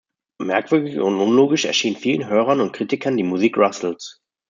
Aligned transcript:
Merkwürdig 0.41 0.97
und 0.99 1.19
unlogisch 1.19 1.65
erschien 1.65 1.95
vielen 1.95 2.27
Hörern 2.27 2.59
und 2.59 2.73
Kritikern 2.73 3.17
die 3.17 3.23
Musik 3.23 3.55
Russells. 3.57 4.19